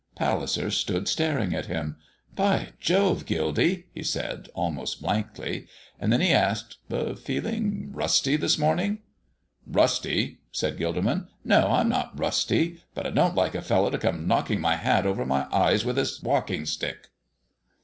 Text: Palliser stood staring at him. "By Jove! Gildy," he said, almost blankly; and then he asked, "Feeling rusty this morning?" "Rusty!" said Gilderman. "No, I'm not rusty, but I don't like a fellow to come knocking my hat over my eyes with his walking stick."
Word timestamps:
Palliser 0.15 0.71
stood 0.71 1.07
staring 1.07 1.53
at 1.53 1.67
him. 1.67 1.95
"By 2.35 2.69
Jove! 2.79 3.23
Gildy," 3.27 3.85
he 3.93 4.01
said, 4.01 4.49
almost 4.55 4.99
blankly; 4.99 5.67
and 5.99 6.11
then 6.11 6.21
he 6.21 6.33
asked, 6.33 6.79
"Feeling 6.89 7.91
rusty 7.93 8.35
this 8.35 8.57
morning?" 8.57 9.03
"Rusty!" 9.67 10.39
said 10.51 10.79
Gilderman. 10.79 11.27
"No, 11.43 11.67
I'm 11.67 11.87
not 11.87 12.19
rusty, 12.19 12.81
but 12.95 13.05
I 13.05 13.11
don't 13.11 13.35
like 13.35 13.53
a 13.53 13.61
fellow 13.61 13.91
to 13.91 13.99
come 13.99 14.25
knocking 14.27 14.59
my 14.59 14.75
hat 14.75 15.05
over 15.05 15.23
my 15.23 15.45
eyes 15.51 15.85
with 15.85 15.97
his 15.97 16.19
walking 16.23 16.65
stick." 16.65 17.09